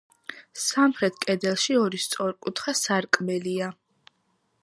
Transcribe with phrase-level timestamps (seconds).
[0.61, 3.71] სამხრეთ კედელში ორი სწორკუთხა სარკმელია.